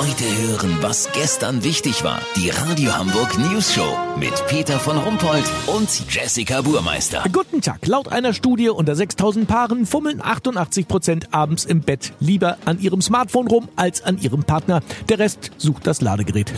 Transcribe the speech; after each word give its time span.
Heute 0.00 0.24
hören, 0.24 0.78
was 0.80 1.12
gestern 1.12 1.62
wichtig 1.62 2.02
war. 2.04 2.22
Die 2.34 2.48
Radio 2.48 2.96
Hamburg 2.96 3.36
News 3.36 3.74
Show 3.74 3.98
mit 4.16 4.32
Peter 4.46 4.80
von 4.80 4.96
Rumpold 4.96 5.44
und 5.66 5.90
Jessica 6.10 6.62
Burmeister. 6.62 7.22
Guten 7.30 7.60
Tag. 7.60 7.86
Laut 7.86 8.08
einer 8.08 8.32
Studie 8.32 8.70
unter 8.70 8.96
6000 8.96 9.46
Paaren 9.46 9.84
fummeln 9.84 10.22
88 10.22 10.88
Prozent 10.88 11.34
abends 11.34 11.66
im 11.66 11.82
Bett 11.82 12.14
lieber 12.18 12.56
an 12.64 12.80
ihrem 12.80 13.02
Smartphone 13.02 13.46
rum 13.46 13.68
als 13.76 14.00
an 14.02 14.16
ihrem 14.16 14.42
Partner. 14.42 14.80
Der 15.10 15.18
Rest 15.18 15.50
sucht 15.58 15.86
das 15.86 16.00
Ladegerät. 16.00 16.50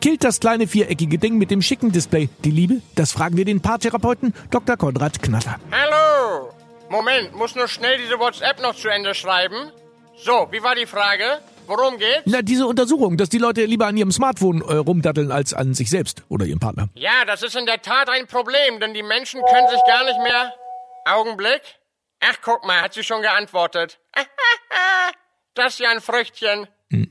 Killt 0.00 0.24
das 0.24 0.40
kleine 0.40 0.66
viereckige 0.66 1.18
Ding 1.18 1.38
mit 1.38 1.52
dem 1.52 1.62
schicken 1.62 1.92
Display 1.92 2.28
die 2.42 2.50
Liebe? 2.50 2.82
Das 2.96 3.12
fragen 3.12 3.36
wir 3.36 3.44
den 3.44 3.60
Paartherapeuten 3.60 4.34
Dr. 4.50 4.76
Konrad 4.76 5.22
Knatter. 5.22 5.54
Hallo! 5.70 6.50
Moment, 6.90 7.32
muss 7.32 7.54
nur 7.54 7.68
schnell 7.68 7.96
diese 7.98 8.18
WhatsApp 8.18 8.60
noch 8.60 8.74
zu 8.74 8.88
Ende 8.88 9.14
schreiben. 9.14 9.70
So, 10.20 10.48
wie 10.50 10.62
war 10.62 10.74
die 10.74 10.86
Frage? 10.86 11.40
Worum 11.66 11.98
geht's? 11.98 12.22
Na, 12.24 12.42
diese 12.42 12.66
Untersuchung, 12.66 13.16
dass 13.16 13.28
die 13.28 13.38
Leute 13.38 13.64
lieber 13.64 13.86
an 13.86 13.96
ihrem 13.96 14.10
Smartphone 14.10 14.62
äh, 14.62 14.74
rumdatteln 14.74 15.30
als 15.30 15.52
an 15.54 15.74
sich 15.74 15.90
selbst 15.90 16.22
oder 16.28 16.46
ihrem 16.46 16.60
Partner. 16.60 16.88
Ja, 16.94 17.24
das 17.26 17.42
ist 17.42 17.54
in 17.56 17.66
der 17.66 17.82
Tat 17.82 18.08
ein 18.08 18.26
Problem, 18.26 18.80
denn 18.80 18.94
die 18.94 19.02
Menschen 19.02 19.40
können 19.44 19.68
sich 19.68 19.80
gar 19.86 20.04
nicht 20.04 20.18
mehr. 20.22 20.52
Augenblick. 21.04 21.60
Ach, 22.20 22.36
guck 22.42 22.64
mal, 22.66 22.80
hat 22.80 22.94
sie 22.94 23.04
schon 23.04 23.22
geantwortet. 23.22 23.98
Das 25.54 25.72
ist 25.74 25.80
ja 25.80 25.90
ein 25.90 26.00
Früchtchen. 26.00 26.68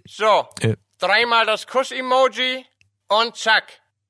So, 0.08 0.48
Äh. 0.62 0.78
dreimal 1.00 1.46
das 1.46 1.68
Kuss-Emoji 1.68 2.66
und 3.10 3.36
zack. 3.36 3.66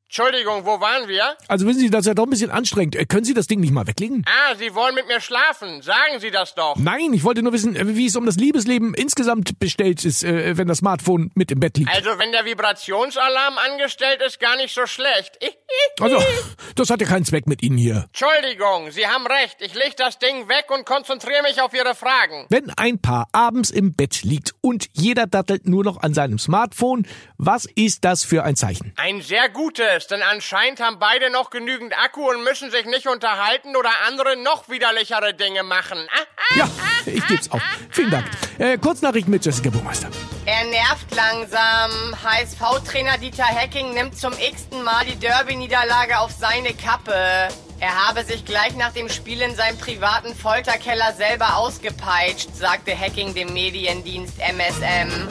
Entschuldigung, 0.09 0.65
wo 0.65 0.79
waren 0.79 1.09
wir? 1.09 1.35
Also 1.49 1.67
wissen 1.67 1.79
Sie, 1.81 1.89
das 1.89 2.01
ist 2.01 2.07
ja 2.07 2.13
doch 2.13 2.23
ein 2.23 2.29
bisschen 2.29 2.49
anstrengend. 2.49 2.95
Äh, 2.95 3.05
können 3.05 3.25
Sie 3.25 3.33
das 3.33 3.47
Ding 3.47 3.59
nicht 3.59 3.73
mal 3.73 3.85
weglegen? 3.87 4.23
Ah, 4.25 4.55
Sie 4.55 4.73
wollen 4.73 4.95
mit 4.95 5.05
mir 5.07 5.19
schlafen. 5.19 5.81
Sagen 5.81 6.19
Sie 6.19 6.31
das 6.31 6.55
doch. 6.55 6.77
Nein, 6.77 7.11
ich 7.13 7.25
wollte 7.25 7.43
nur 7.43 7.51
wissen, 7.51 7.75
äh, 7.75 7.95
wie 7.95 8.05
es 8.05 8.15
um 8.15 8.25
das 8.25 8.37
Liebesleben 8.37 8.93
insgesamt 8.93 9.59
bestellt 9.59 10.05
ist, 10.05 10.23
äh, 10.23 10.57
wenn 10.57 10.69
das 10.69 10.77
Smartphone 10.77 11.29
mit 11.35 11.51
im 11.51 11.59
Bett 11.59 11.77
liegt. 11.77 11.93
Also, 11.93 12.17
wenn 12.19 12.31
der 12.31 12.45
Vibrationsalarm 12.45 13.57
angestellt 13.57 14.21
ist, 14.25 14.39
gar 14.39 14.55
nicht 14.55 14.73
so 14.73 14.85
schlecht. 14.85 15.37
Also, 15.99 16.23
das 16.75 16.89
hat 16.89 17.01
ja 17.01 17.07
keinen 17.07 17.25
Zweck 17.25 17.47
mit 17.47 17.63
Ihnen 17.63 17.77
hier. 17.77 18.05
Entschuldigung, 18.13 18.91
Sie 18.91 19.07
haben 19.07 19.25
recht. 19.25 19.57
Ich 19.61 19.73
leg 19.73 19.95
das 19.97 20.19
Ding 20.19 20.47
weg 20.47 20.65
und 20.69 20.85
konzentriere 20.85 21.41
mich 21.41 21.61
auf 21.61 21.73
Ihre 21.73 21.95
Fragen. 21.95 22.45
Wenn 22.49 22.69
ein 22.71 22.99
Paar 23.01 23.27
abends 23.31 23.69
im 23.71 23.93
Bett 23.95 24.23
liegt 24.23 24.53
und 24.61 24.87
jeder 24.93 25.25
dattelt 25.27 25.67
nur 25.67 25.83
noch 25.83 25.97
an 26.01 26.13
seinem 26.13 26.37
Smartphone, 26.39 27.07
was 27.37 27.65
ist 27.75 28.05
das 28.05 28.23
für 28.23 28.43
ein 28.43 28.55
Zeichen? 28.55 28.93
Ein 28.97 29.21
sehr 29.21 29.49
gutes, 29.49 30.07
denn 30.07 30.21
anscheinend 30.21 30.79
haben 30.79 30.99
beide 30.99 31.29
noch 31.31 31.49
genügend 31.49 31.93
Akku 31.97 32.29
und 32.29 32.43
müssen 32.43 32.69
sich 32.71 32.85
nicht 32.85 33.07
unterhalten 33.07 33.75
oder 33.75 33.89
andere 34.07 34.37
noch 34.37 34.69
widerlichere 34.69 35.33
Dinge 35.33 35.63
machen. 35.63 35.97
Ah, 36.15 36.57
Ja, 36.57 36.69
ich 37.05 37.25
geb's 37.27 37.49
auf. 37.51 37.61
Vielen 37.89 38.11
Dank. 38.11 38.25
Äh, 38.59 38.77
Kurznachrichten 38.77 39.31
mit 39.31 39.43
Jessica 39.45 39.69
Burmeister. 39.69 40.09
Er 40.47 40.63
nervt 40.63 41.13
langsam. 41.13 42.15
HSV-Trainer 42.23 43.17
Dieter 43.17 43.43
Hecking 43.43 43.93
nimmt 43.93 44.17
zum 44.17 44.31
x-ten 44.31 44.81
Mal 44.81 45.05
die 45.05 45.17
Derby-Niederlage 45.17 46.19
auf 46.19 46.31
seine 46.31 46.73
Kappe. 46.73 47.49
Er 47.81 48.07
habe 48.07 48.23
sich 48.23 48.45
gleich 48.45 48.73
nach 48.77 48.93
dem 48.93 49.09
Spiel 49.09 49.41
in 49.41 49.57
seinem 49.57 49.77
privaten 49.77 50.33
Folterkeller 50.33 51.11
selber 51.11 51.57
ausgepeitscht, 51.57 52.55
sagte 52.55 52.91
Hecking 52.91 53.33
dem 53.33 53.51
Mediendienst 53.51 54.39
MSM. 54.39 55.27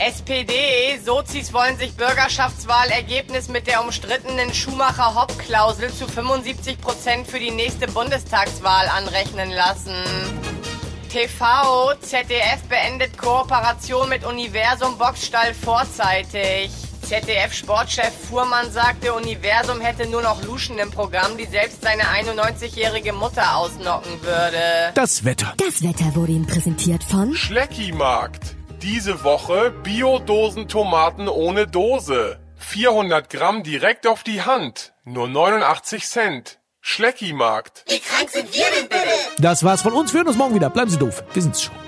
SPD, 0.00 0.98
Sozis 0.98 1.52
wollen 1.52 1.78
sich 1.78 1.96
Bürgerschaftswahlergebnis 1.96 3.46
mit 3.46 3.68
der 3.68 3.84
umstrittenen 3.84 4.52
Schumacher-Hopp-Klausel 4.52 5.94
zu 5.94 6.08
75 6.08 6.80
Prozent 6.80 7.28
für 7.28 7.38
die 7.38 7.52
nächste 7.52 7.86
Bundestagswahl 7.86 8.88
anrechnen 8.88 9.52
lassen. 9.52 9.94
TV, 11.16 11.94
ZDF 11.98 12.68
beendet 12.68 13.16
Kooperation 13.16 14.06
mit 14.10 14.22
Universum 14.26 14.98
Boxstall 14.98 15.54
vorzeitig. 15.54 16.70
ZDF-Sportchef 17.00 18.12
Fuhrmann 18.28 18.70
sagte, 18.70 19.14
Universum 19.14 19.80
hätte 19.80 20.06
nur 20.10 20.20
noch 20.20 20.44
Luschen 20.44 20.78
im 20.78 20.90
Programm, 20.90 21.38
die 21.38 21.46
selbst 21.46 21.80
seine 21.80 22.02
91-jährige 22.02 23.14
Mutter 23.14 23.56
ausnocken 23.56 24.20
würde. 24.20 24.92
Das 24.92 25.24
Wetter. 25.24 25.54
Das 25.56 25.82
Wetter 25.82 26.14
wurde 26.14 26.32
Ihnen 26.32 26.46
präsentiert 26.46 27.02
von 27.02 27.34
Schleckimarkt. 27.34 28.54
Diese 28.82 29.24
Woche 29.24 29.70
Bio-Dosen-Tomaten 29.70 31.30
ohne 31.30 31.66
Dose. 31.66 32.38
400 32.56 33.30
Gramm 33.30 33.62
direkt 33.62 34.06
auf 34.06 34.22
die 34.22 34.42
Hand. 34.42 34.92
Nur 35.04 35.28
89 35.28 36.06
Cent. 36.06 36.58
Schleckimarkt. 36.88 37.84
Das 39.38 39.64
war's 39.64 39.82
von 39.82 39.92
uns. 39.92 40.12
Wir 40.12 40.18
hören 40.18 40.28
uns 40.28 40.36
morgen 40.36 40.54
wieder. 40.54 40.70
Bleiben 40.70 40.88
Sie 40.88 40.96
doof. 40.96 41.24
Wir 41.32 41.42
sind's 41.42 41.64
schon. 41.64 41.85